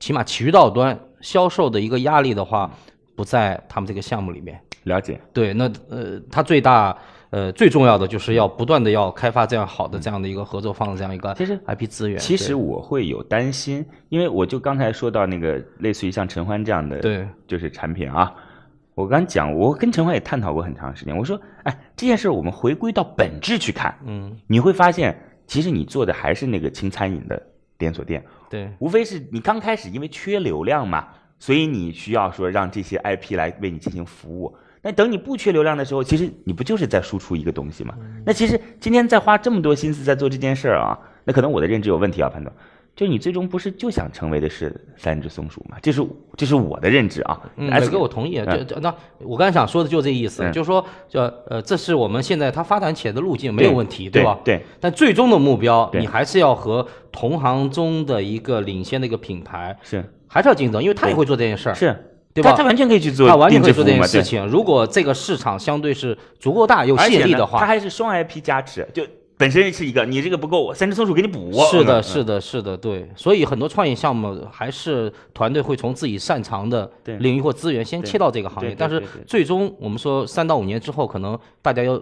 [0.01, 2.71] 起码渠道端销售的一个压力的话，
[3.15, 4.59] 不在他们这个项目里面。
[4.85, 5.21] 了解。
[5.33, 6.97] 对，那呃，它最大
[7.31, 12.19] 呃最重要的就是要不断的要开发这样好的这样的一个合作方的这样一个其实 IP 资源。
[12.19, 18.35] 其实对我会有担心，因为我就刚才说到那个类似于像陈欢这样的，对，就是产品啊。
[18.95, 21.17] 我刚讲，我跟陈欢也探讨过很长时间。
[21.17, 27.43] 我说，哎，这件事我们回归到本质去看，嗯，你会发现，其实你做的还是那个轻餐饮的
[27.79, 34.55] 连锁店，对无非是你刚开始因为缺流量嘛，所以你需要说让这些 IP 来为你进行服务。
[34.83, 37.95] 那等你不缺流量的时候，其实你不就是在输出一个东西吗？
[38.27, 42.53] 那其实今天在花这么多心思在做这件事儿啊，那可能我的认知有问题啊，潘总。
[42.95, 45.79] 就你最终不是就想成为的是三只松鼠吗？
[45.81, 47.41] 这是这是我的认知啊。
[47.57, 48.39] 嗯，哎磊哥，我同意。
[48.39, 54.39] 嗯就就那我刚才想说的就这意思，嗯就是说，就呃，这是我们现在它发展起来的路径没有问题，对吧？
[54.45, 54.63] 对。
[54.79, 61.75] 但最终的目标，你还是要和同行中的一个领先的一个品牌，是还是要竞争，因为他也会做这件事儿。
[61.75, 61.97] 是，
[62.35, 64.23] 对吧他他完全可以去做他完全可以做这件事。
[64.23, 64.47] 情。
[64.47, 69.05] 如果这个市场相对是足够大、又吸而且呢引力的话，它还是双 IP 加持，就
[69.37, 71.53] 本身是一个，你这个不够，三只松鼠给你补。
[71.71, 73.11] 是的，嗯是的，是的，对。
[73.17, 82.01] 所以很多创业项目还是团队会从自己擅长的领域或资源先切到这个行业，但是最终我们说三到五年之后，可能大家要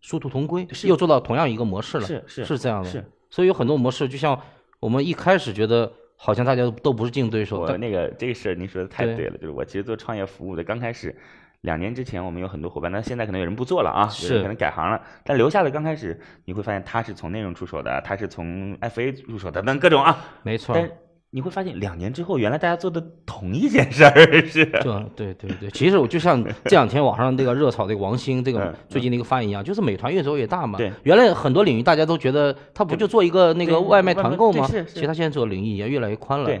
[0.00, 2.90] 殊途同归，又做到同样一个模式了，是是是这样的。
[2.90, 3.04] 是。
[3.30, 4.40] 所以有很多模式，就像
[4.80, 11.14] 我们一开始觉得好像大家都不是竞争对手，但我那个这个事儿您说的太对对了，就是我其实做创业服务的，刚开始
[11.60, 20.90] 两年之前我们有很多伙伴，但现在可能有人不做了啊，有是人可能改行了，但留下的刚开始你会发现他是从内容出手的，他是从 FA 入手的，等各种啊，没错，但
[21.30, 24.64] 你会发现两年之后，原来大家做的同一件事儿是。
[24.64, 30.78] 对对对对，其实我就像这两天网上那个热炒这个王兴这个嗯最近的一个发言一样，就是美团越做越大嘛。
[30.78, 34.66] 对原来很多领域大家都觉得他不就做一个那个外卖团购吗？
[34.66, 36.46] 是是其实他现在做的领域也越来越宽了。
[36.46, 36.60] 对，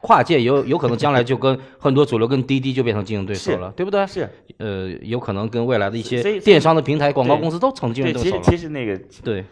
[0.00, 4.04] 跨界有有可能将来就跟很多主流跟滴滴就变成竞争对手了，对不对？
[4.08, 8.42] 是，呃，有可能跟未来的一些电商的平台、广告公司都成竞对，争对手了。
[8.42, 9.44] 其实其实那个对，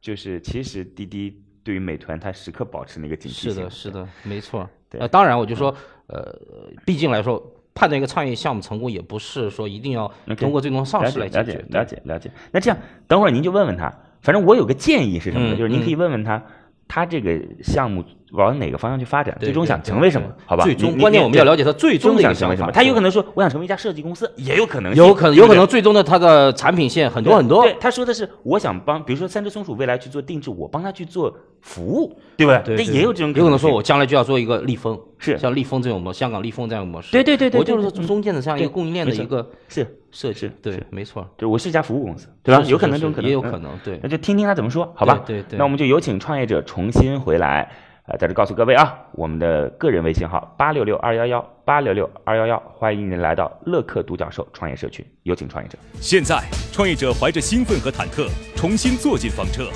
[0.00, 3.52] 就是其实滴滴对于美团，它时刻保持那个警惕性。
[3.52, 4.68] 是的，是的，没错。
[4.90, 5.74] 对呃，当然，我就说，
[6.06, 6.36] 呃，
[6.84, 7.42] 毕竟来说，
[7.74, 11.70] 判断一个创业项目成功，也不是说一定要通过最终上市来解决解了解。
[11.70, 12.30] 了解了解。
[12.50, 13.92] 那这样，等会儿您就问问他。
[14.20, 15.54] 反正我有个建议是什么呢？
[15.54, 16.42] 嗯就是您可以问问他，
[16.86, 20.26] 他这个项目往哪个方向去发展，最终想成为什么？
[20.46, 20.64] 好吧？
[20.64, 22.72] 最终关键我们要了解他最终的一个想成为什么。
[22.72, 27.76] 他有可能说我想成为一家设计公司，也有可能，有可能，有可能最终的他的产品线很多很多对，。
[27.78, 32.62] 他说的是我想帮，比如说三只松鼠未来去做定制，我帮他去做服务，对吧？
[32.64, 37.12] 对，对那也有这种有可能说我将来就要做一个立丰，是像立丰这种模，香港立丰这样的模式。
[37.12, 40.50] 对对对对我就是中间的这样一个供应链的一个是设置。
[40.62, 42.62] 对，没错，就我是一家服务公司，对吧？
[42.66, 44.08] 有可能这种可能，嗯也有可能，对那。
[44.08, 45.22] 就听听他怎么说，好吧？
[45.26, 47.70] 对对对那我们就有请创业者重新回来，
[48.12, 55.78] 呃，在这告诉各位啊，我们的个人微信号八六六二幺幺八六六二幺幺，欢迎您来到乐客独角兽创业社群，有请创业者。
[55.94, 56.38] 现在，
[56.70, 59.70] 创业者怀着兴奋和忐忑，重新坐进房车，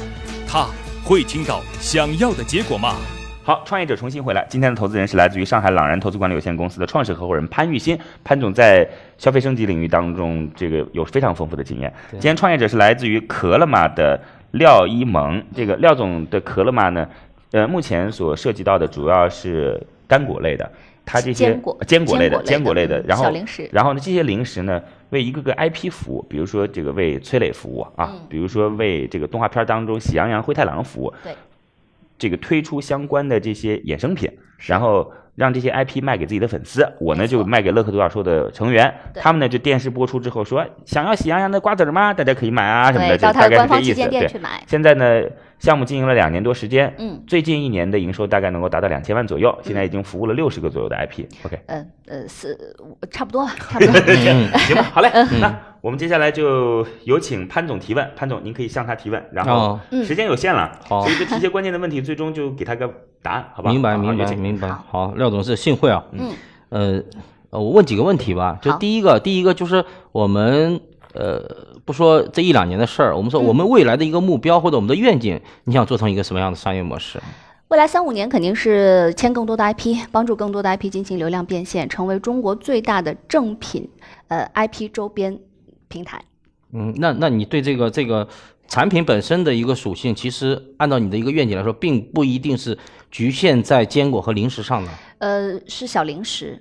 [0.46, 0.66] 他
[1.02, 2.96] 会听到想要的结果吗？
[3.42, 4.44] 好，创业者重新回来。
[4.50, 11.90] 今天的投资人是来自于上海朗然投资管理有限公司的创始合伙人潘玉新，潘总在消费升级领域当中，这个有非常丰富的经验。
[12.10, 14.20] 今天创业者是来自于可乐玛的
[14.50, 17.08] 廖一萌，这个廖总的可乐玛呢，
[17.52, 20.70] 呃，目前所涉及到的主要是干果类的，
[21.04, 31.34] 它这些坚果坚果类的坚坚果果类的，类的然后小零食然后呢，这些零食呢，为一个个 IP 服务，比如说这个为崔磊服务啊，嗯比如说为这个动画片当中喜羊羊、灰太狼服务，对，
[32.18, 42.12] 这个推出相关的这些衍生品，然后让这些 IP 卖给自己的粉丝，我呢就卖给乐客独角兽的成员，他们呢就电视播出之后说想要喜羊羊的瓜子儿吗？
[42.12, 44.00] 大家可以买啊什么的，就大概他的官是这意思。
[44.00, 44.62] 方旗舰店对去，买。
[44.66, 45.22] 现在呢
[45.58, 51.26] 项目经营了两年多时间，嗯最近一年的营收大概能够达到两千万左右，现在已经服务了六十个左右的 IP。
[51.44, 52.56] OK，呃呃，是
[53.10, 53.92] 差不多吧，差不多。
[54.56, 55.54] 行吧，好嘞，嗯那
[55.86, 63.70] 我们接下来就有请潘总提问，潘总您可以向他提问，然后时间有限了，好所以就提一些关键的问题，最终就给他个答案，好吧？
[63.70, 64.68] 明白明白明白。
[64.68, 66.04] 好好，廖总是幸会啊。
[66.10, 66.32] 嗯，
[66.70, 67.02] 呃，
[67.50, 68.58] 呃我问几个问题吧。
[68.60, 70.80] 就第一个，第一个就是我们
[71.14, 71.40] 呃，
[71.84, 77.20] 不说这一两年的事儿，我们说嗯我们未来的一个目标或者我们的愿景，你想做成一个什么样的商业模式？
[77.68, 83.88] 未来三五年肯定是签更多的 IP，帮助更多的 IP 进行流量变现，成为中国最大的正品
[84.26, 85.38] 呃 IP 周边
[85.88, 86.22] 平台。
[86.72, 88.28] 嗯，那那你对这个这个
[88.68, 92.76] 产品本身的一个属性，其实按照你的一个愿景来说，并不一定是
[93.10, 94.90] 局限在坚果和零食上的。
[95.18, 96.60] 呃，是小零食，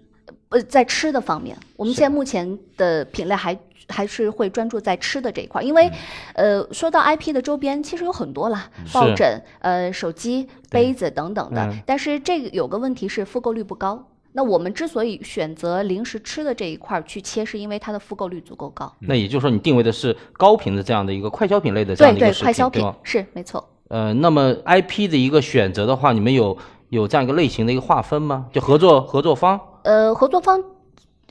[0.50, 3.58] 呃，在吃的方面，我们现在目前的品类还
[3.90, 5.92] 还是会专注在吃的这一块，因为，
[6.36, 11.80] 呃，说到 IP 的周边，其实有很多啦，抱枕、呃手机、杯子等等的，嗯。
[11.86, 14.08] 但是这个有个问题是复购率不高。
[14.38, 18.94] 那我们之所以选择零食吃的这一块儿去切，是因为它的复购率足够高。
[19.00, 22.86] 那也就是说，你定位的是高频的这样的一个快消品类的这样的一个快消品？
[23.02, 23.66] 是没错。
[23.88, 26.58] 呃，那么 IP 的一个选择的话，你们有
[26.90, 28.48] 有这样一个类型的一个划分吗？
[28.52, 29.58] 就合作合作方？
[29.84, 30.62] 呃，合作方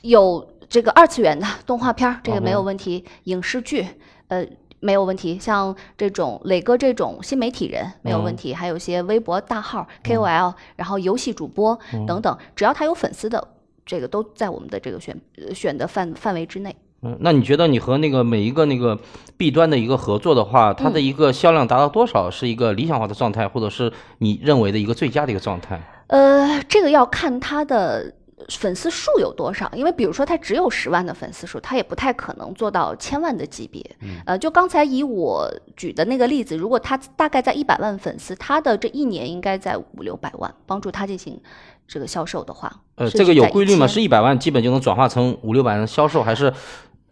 [0.01, 3.85] 有这个二次元的动画片儿，这个没有哦问题；影视剧，
[4.29, 4.43] 呃，
[4.85, 5.39] 没有问题。
[5.39, 13.47] 像这种磊哥这种新媒体人没有问题，还有一些微博大号、KOL，然后游戏主播等等，只要他有粉丝的，
[13.85, 16.75] 这个都在我们的这个选呃选的范范围之内。
[17.01, 18.97] 嗯，那你觉得你和那个每一个那个
[19.37, 25.81] B 端的一个合作的话，它的一个销量达到多少是一个理想化的状态，或者是你认为的一个最佳的一个状态？
[26.07, 28.13] 呃，这个要看它的
[28.49, 33.81] 粉丝数有多少，因为比如说他只有十万的粉丝数，他也不太可能做到千万的级别。
[34.01, 41.39] 嗯呃，就刚才以我举的那个例子，如果他大概在一百万粉丝，他的这一年应该在五六百万，帮助他进行
[41.87, 43.87] 这个销售的话，呃，这个有规律吗？
[43.87, 46.53] 是一百万基本就能转化成五六百万的销售，还是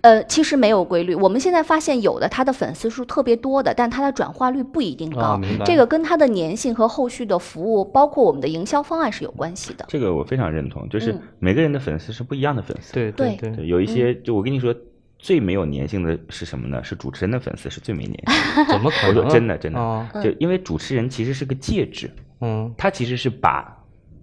[0.04, 1.16] 呃，其实没有规律。
[1.16, 5.22] 我们现在发现有的他的粉丝数特别多的，但他的转化率不一定高。
[5.22, 9.86] 啊明白这个跟他的粘性和后续的服务，包括我们的营销方案是有关系的。
[9.88, 12.94] 这个我非常认同，就是嗯每个人的粉丝是不一样的粉丝。
[12.94, 14.76] 对对对对，有一些就我跟你说，
[15.18, 16.84] 最没有粘性的是什么呢？
[16.84, 22.12] 是主持人的粉丝是最没粘性 怎么可能真的真的就因为主持人其实是个介质，
[22.42, 23.73] 嗯他其实是把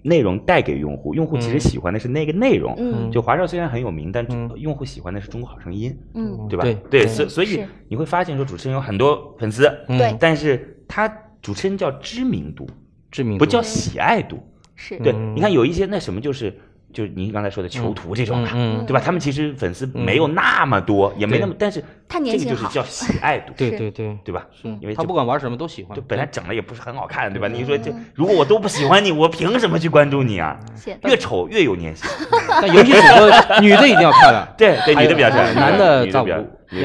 [0.02, 1.60] 内容带给用户，用户其实嗯。
[1.60, 2.74] 喜欢的是那个内容。
[2.78, 3.10] 嗯。
[3.10, 4.50] 就华少虽然很有名，但嗯。
[4.56, 6.62] 用户喜欢的是中国好声音，嗯，对吧？
[6.62, 6.74] 对。
[6.90, 9.98] 对，所所以你会发现说主持人有很多粉丝，嗯。
[9.98, 10.16] 对。
[10.18, 11.08] 但是他
[11.42, 12.66] 主持人叫知名度，
[13.10, 13.44] 知名度。
[13.44, 14.38] 不叫喜爱度。
[14.74, 14.98] 是。
[14.98, 16.58] 对，你看有一些那什么就是。
[16.92, 19.00] 就是您刚才说的囚徒这种的，嗯嗯对吧？
[19.04, 24.46] 他们其实粉丝没有那么多，也没那么，但是他年轻好这个就是叫喜爱度， 对对对，对吧？
[24.62, 26.02] 因为他不管玩什么都喜欢就。
[26.02, 27.48] 本来整的也不是很好看，对吧？
[27.48, 30.58] 你说这如果我都不喜欢你，我凭什么去关注你啊？
[31.04, 32.08] 越丑越有粘性。
[32.60, 36.26] 但游戏主播女的一定要漂亮， 对对，女的比较漂亮，男的要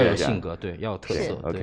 [0.04, 0.40] 有性。
[0.42, 1.38] 格，对，要有特色。
[1.44, 1.60] OK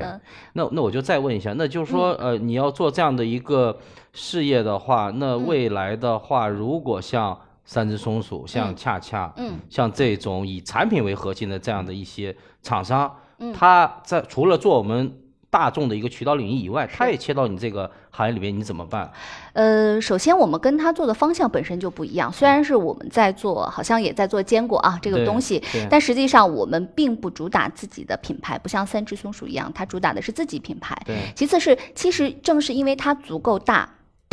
[0.52, 3.78] 那那我就再问一下，那就是说，呃，你要做这样的一个
[4.12, 13.52] 事业的话，那未来的话，如果像三只松鼠、像恰恰，嗯，像这种以产品为核心的这样的一些厂商，嗯。
[13.52, 19.12] 他在除了做我们大众的一个渠道领域以外，他也切到你这个行业里面，你怎么办？
[19.52, 30.96] 呃，首先我们跟他做的方向本身就不一样，虽然是我们在做，好像也在做坚果啊这个东西，但实际上我们并不主打自己的品牌，不像三只松鼠一样，它主打的是自己品牌。
[31.04, 33.86] 对，其次是，其实正是因为它足够大，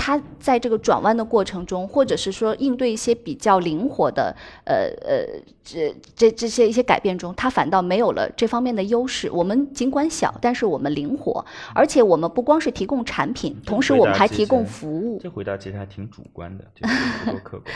[0.10, 5.24] 它在这个转弯的过程中，或者是说应对一些比较灵活的，呃呃，
[5.64, 9.30] 这这这些一些改变中，他反倒没有了这方面的优势。
[9.30, 11.46] 我们尽管小，但是我们灵活，
[11.76, 15.20] 而且我们不光是提供产品，同时我们还提供服务。
[15.22, 16.94] 这回答其实还挺主观的，就是
[17.26, 17.76] 不够客观。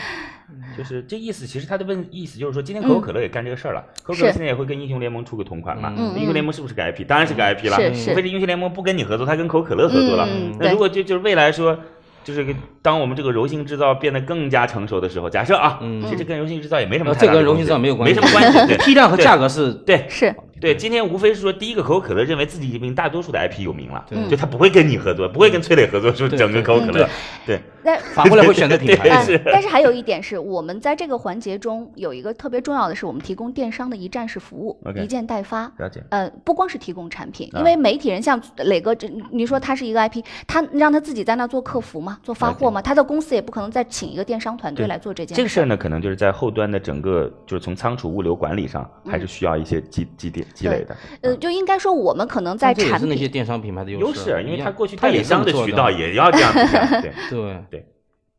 [0.76, 5.94] 就是这意思，其实他的问意思就是说，今天可口可乐也干这个事儿了，可口可乐现在也会跟英雄联盟出个同款嘛。
[5.96, 7.06] 嗯英雄联盟是不是个 IP？
[7.06, 10.26] 当然是个 IP 了，除非是英雄联盟不跟你合作，他跟可口可乐合作了。
[10.58, 11.78] 那如果就就是未来说。
[12.24, 24.28] 就是个当我们这个柔性制造变得更加成熟的时候，假设啊，嗯其实跟柔性制造也没什么呃太大关系，这跟柔性制造没有关系，没什么关系，对批量和价格是对是对，今天无非是说，第一个可口可乐认为自己比大多数的 IP 有名了，对。
[24.28, 27.08] 就他不会跟你合作，不会跟崔磊合作说对整个可口可乐，
[27.46, 29.08] 对，那反过来会选择品牌。
[29.44, 35.70] 但是还有一点是我们在这个环节中有一个特别重要的是，我们提供电商的一站式服务一件代发。
[35.78, 36.02] 了解。
[36.10, 37.58] 呃，不光是提供产品，啊。
[37.58, 42.18] 因为媒体人像磊哥，这你说他是一个 IP，他让他自己在那做客服嘛？
[42.22, 42.80] 做发货嘛？
[42.80, 45.36] 他的公司也不可能再请一个电商团队来做这件事。
[45.36, 50.96] 这个事儿呢，可能就是在后端的整个就是从仓储物流管理上，还是需要一些积积淀积累的。
[51.22, 56.52] 呃，就应该说我们可能在产这也是那些，电商品牌的优势，因为一样他过去他也商的渠道也要这样
[57.00, 57.12] 对。
[57.30, 57.64] 对。
[57.70, 57.86] 对，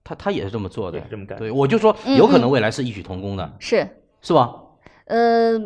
[0.03, 1.37] 他他也是这么做的，这么干。
[1.37, 3.87] 对我就说嗯有可能未来是异曲同工的，是。
[4.21, 4.53] 是吧？
[5.05, 5.59] 呃，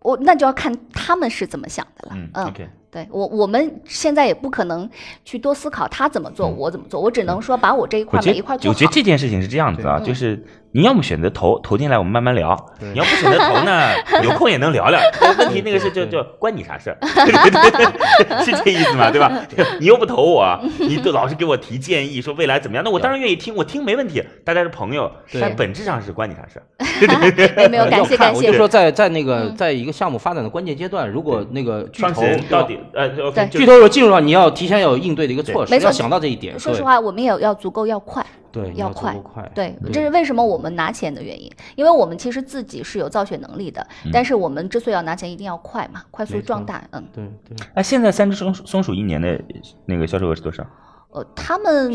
[0.00, 2.16] 我那就要看他们是怎么想的了。
[2.16, 4.88] 嗯，OK，对我，我们现在也不可能
[5.22, 8.74] 去多思考他怎么做，我怎么做，我只能说把我这一块每一块做好。
[8.74, 10.42] 我觉得这件事情是这样子啊，就是
[10.76, 12.54] 你要么选择投投进来，我们慢慢聊；
[12.92, 15.00] 你要不选择投呢， 有空也能聊聊。
[15.18, 16.98] 但问题那个是就就关你啥事儿？
[18.44, 19.10] 是这意思吗？
[19.10, 19.32] 对吧？
[19.80, 22.84] 你又不投我，你都老是给我提建议，说未来怎么样？
[22.84, 26.68] 那我当然愿意听，我听没问题，大家是朋友，对但本质上是关你啥事儿？
[27.56, 28.46] 没没有，感谢感谢。
[28.46, 33.08] 我就说在在那个嗯在一个项目发展的关键阶段，如果那个巨创头到底呃
[33.48, 36.58] 巨头有进入到，你要提前要有应对的一个措施，要想到这一点。
[36.60, 38.24] 说实话，我们也要足够要快，
[38.56, 46.82] 对，要快快，对，这是为什么我们拿钱的原因，因为我们其实自己是有造血能力的，但是我们之所以要拿钱，一定要快嘛，快速壮大。
[46.92, 49.38] 嗯，对对，哎，现在三只松松鼠一年的
[49.84, 50.64] 那个销售额是多少？
[51.10, 51.90] 呃，他们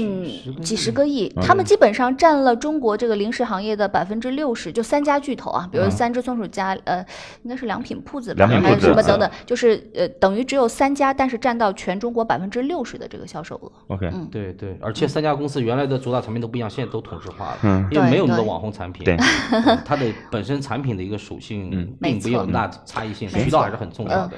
[0.64, 7.06] 几十个亿，他们基本上占了中国这个零食行业的百分之六十，就三家巨头啊，比如三只松鼠家，呃，
[7.44, 13.72] 应该是良品铺子吧，还良品铺子嗯是什么等等，就是呃，等于只有三家，但是占到全中国百分之六十的这个销售额。
[13.88, 14.28] OK，嗯。
[14.32, 17.88] 对对，而且三家公司原来的主打产品都不一样，现在都同质化了，嗯。
[17.92, 19.16] 因为没有那么多网红产品，对。
[19.16, 21.94] 嗯它的本身产品的一个属性嗯。
[22.02, 24.32] 并没有那么大差异性，渠道还是很重要的。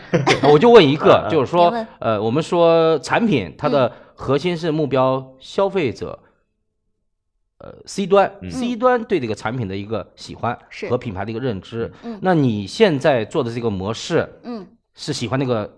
[0.51, 3.89] 我就问一个， 就是说，呃，我们说产品它的
[4.23, 6.17] 核心是目标消费者。
[7.59, 10.57] 呃，C 端、c 端对这个产品的一个喜欢
[10.89, 14.67] 和品牌的一个认知，嗯那你现在做的这个模式嗯。
[14.95, 15.71] 是喜欢那个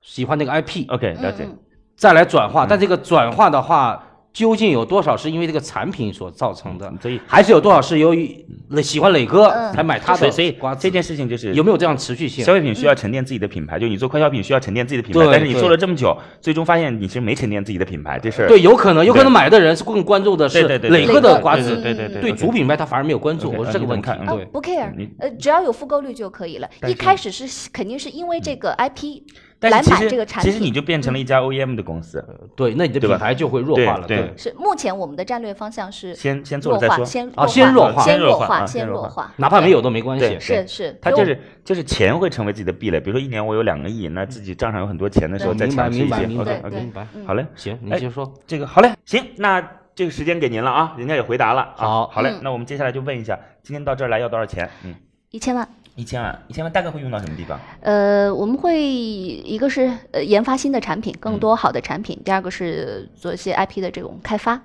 [0.00, 1.44] 喜欢那个 IP，OK，了解。
[1.44, 1.58] 嗯。
[1.96, 8.44] 再来转化，但这个转化的话，究竟有多少是因为这个产品所造成的，所以还是有多少是由于
[8.82, 9.72] 喜欢磊哥嗯。
[9.74, 10.18] 才买他的？
[10.18, 10.76] 所以所以？
[10.78, 12.44] 这件事情就是有没有这样持续性？
[12.44, 12.52] 消？
[12.52, 15.32] 费品需要沉淀自己的品牌，就你做快消品需要沉淀自己的品牌，对。
[15.32, 18.48] 但是你做了这么久，最终发现你其实没沉淀自己的品牌，这事儿。
[18.48, 24.10] 对，有可能，有可能买的人是更关注的是磊哥的瓜子，对对对对对主品牌他反而没有关注，我是这个问题。
[24.52, 26.68] 不 care，呃，只要有复购率就可以了。
[26.86, 30.50] 一开始是肯定是因为这个 IP 但来是其实买这个产品。
[30.52, 32.24] 其实你就变成了一家 OEM 的公司，
[32.56, 34.06] 对，那你的品牌就会弱化了。
[34.06, 37.04] 对对，是目前我们的战略方向是先先做，了再说。
[37.04, 40.38] 先啊先弱化先先弱化先弱化先弱化，哪怕没有都没关系。
[40.40, 46.26] 是是，所以它就是就是钱会成为自己的壁垒，比如说一年我有两个亿，那自己账上有很多钱的时候再强势一些。
[46.26, 47.06] 明白明白 OK 明白。
[47.14, 48.32] 嗯好嘞，行，你哎先说。
[48.46, 49.60] 这个好嘞，行，那
[49.94, 51.74] 这个时间给您了啊，人家也回答了啊。
[51.76, 54.68] 好好嘞嗯，那我们接下来就问一下，今天到这儿来要多少钱？
[54.84, 54.94] 嗯，
[55.30, 55.68] 一千万。
[55.96, 57.58] 一千万，一千万大概会用到什么地方？
[57.82, 64.60] 呃，我们会一个是呃研发新的产品，更嗯多好的产品；第二个是做一些 IP 的这种开发。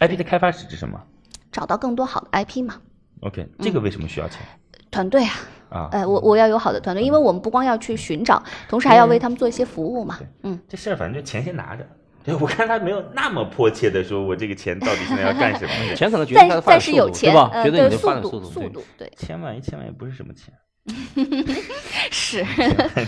[0.00, 1.00] IP 的开发是指什么？
[1.50, 2.76] 找到更多好的 IP 嘛。
[3.20, 4.40] OK，这个为什么需要钱
[4.90, 5.32] 团队啊，
[5.70, 5.88] 啊？
[5.92, 10.18] 呃，我我要有好的团队，因为我们不光要去寻找，同时还要为他们做一些服务嘛。
[10.42, 11.84] 嗯，这事儿反正就钱先拿着。
[12.24, 15.70] 对，我看他没有那么迫切的说，我这个钱到底现在要干什么？
[15.96, 17.50] 钱可能决定他的发展速度，是有钱，对吧？
[17.52, 20.52] 呃，决定对你的发展速度速度，对，千万一千万也不是什么钱。
[22.10, 22.44] 是，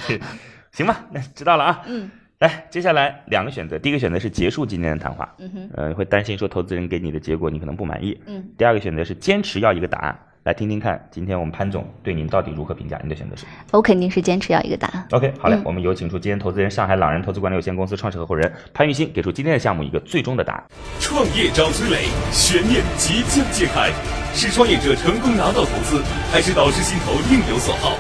[0.72, 1.82] 行吧，那知道了啊。
[1.86, 2.10] 嗯。
[2.40, 8.18] 来，接下来两个选择，第一个选择是结束今天的谈话，嗯哼，呃，会担心说投资人给你的结果你可能不满意。
[8.24, 15.06] 嗯，第二个选择是坚持要一个答案，来听听看今天我们潘总对您到底如何评价，您的选择是我肯定是坚持要一个答案。
[15.10, 20.64] ？OK，好嘞，嗯我们有请出今天投资人上海朗然投资管理有限公司创始合伙人潘玉新，给出今天的项目一个最终的答案。
[20.98, 23.92] 创业找崔磊，悬念即将揭开，
[24.32, 27.98] 是创业者成功拿到投资，还是导师心头另有所好？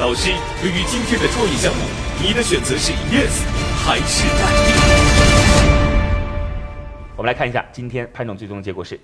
[0.00, 0.32] 导师，
[0.62, 1.80] 对于今天的创业项目，
[2.26, 3.44] 你的选择是 yes
[3.84, 4.48] 还是 no？
[7.18, 8.98] 我们来看一下今天潘总最终的结果是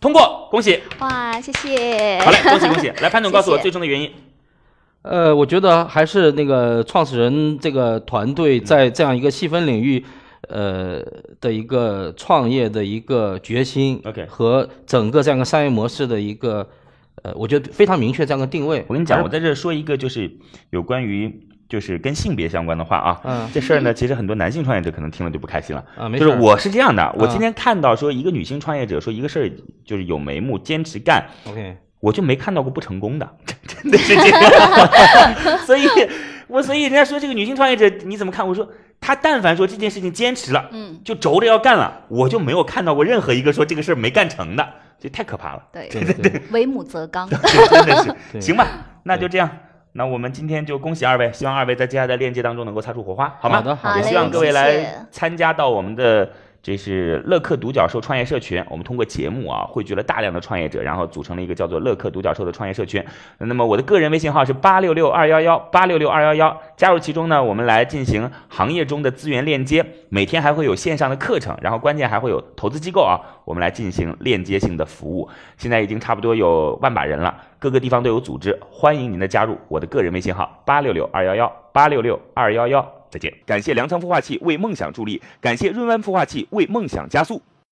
[0.00, 0.80] 通过，恭喜！
[1.00, 2.20] 哇，谢谢。
[2.20, 2.88] 好嘞，恭喜恭喜！
[3.02, 4.10] 来，潘总告诉我最终的原因。
[5.02, 10.04] 呃，我觉得还是那个创始人这个团队在这样一个细分领域，
[10.48, 11.02] 呃
[11.40, 16.68] 的一个创业的一个决心 OK 和整个这样一个商业模式的一个，
[17.22, 18.84] 呃，我觉得非常明确这样一个定位。
[18.88, 20.30] 我跟你讲，我在这说一个就是
[20.70, 23.20] 有关于就是跟性别相关的话啊。
[23.24, 25.84] 嗯这事儿呢，其实很多男性创业者可能听了就不开心了。
[25.96, 29.50] 啊，没事就是我是这样的，我嗯今天看到说一个女性创业者说一个事儿
[29.84, 33.28] 就是有眉目，坚持干，OK，我就没看到过不成功的，
[33.66, 35.58] 真的是这样。
[35.66, 35.86] 所以，
[36.46, 38.46] 我所以人家说这个女性创业者你怎么看？
[38.46, 38.68] 我说
[39.00, 44.66] 她但凡说这件事情坚持了，嗯，就轴着要干了，我就没有看到过任何一个说这个事儿没干成的，
[44.98, 47.28] 这太可怕了， 对，对对为母则刚。
[47.28, 48.14] 真的是。
[48.32, 48.66] 对行吧，
[49.02, 49.50] 那就这样。
[49.98, 53.56] 那我们今天就恭喜二位，希望二位在接下来的链接当中能够擦出火花，好吗？
[53.56, 56.30] 好的好的也希望各位来参加到我们的
[56.62, 58.64] 这是乐客独角兽创业社群。
[58.70, 63.04] 我们通过节目啊，汇聚了大量的创业者，然后组成了一个叫做乐客独角兽的创业社群。
[63.38, 75.28] 那么我的个人微信号是八六六二幺幺八六六二幺幺，加入其中呢，我们来进行行业中的资源链接，每天还会有线上的课程，然后关键还会有投资机构啊，我们来进行链接性的服务。
[75.56, 79.58] 现在已经差不多有万把人了，各个地方都有组织，欢迎您的加入。
[79.68, 83.32] 我的个人微信号八六六二幺幺八六六二幺幺，再见。
[83.44, 87.42] 感谢粮仓孵化器为梦想助力，感谢润湾孵化器为梦想加速。